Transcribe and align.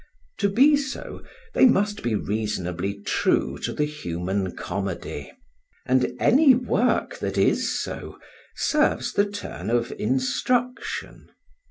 To 0.39 0.49
be 0.49 0.75
so, 0.77 1.23
they 1.53 1.67
must 1.67 2.01
be 2.01 2.15
reasonably 2.15 2.99
true 3.03 3.59
to 3.59 3.71
the 3.71 3.85
human 3.85 4.55
comedy; 4.55 5.31
and 5.85 6.13
any 6.19 6.55
work 6.55 7.19
that 7.19 7.37
is 7.37 7.79
so 7.79 8.17
serves 8.55 9.13
the 9.13 9.27
turn 9.29 9.69
of 9.69 9.91
instruction. 9.99 11.29